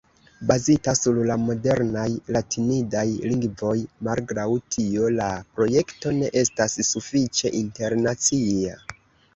Bazita 0.51 0.93
sur 0.99 1.17
la 1.31 1.35
modernaj 1.41 2.05
latinidaj 2.37 3.03
lingvoj, 3.33 3.75
malgraŭ 4.09 4.49
tio, 4.77 5.11
la 5.21 5.29
projekto 5.61 6.17
ne 6.23 6.35
estas 6.45 6.81
sufiĉe 6.93 7.55
internacia. 7.65 8.79